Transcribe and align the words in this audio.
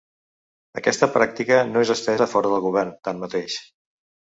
Aquesta 0.79 1.09
pràctica 1.17 1.59
no 1.73 1.85
és 1.87 1.93
estesa 1.97 2.27
a 2.29 2.29
fora 2.33 2.53
del 2.55 2.65
govern, 2.67 2.99
tanmateix. 3.11 3.63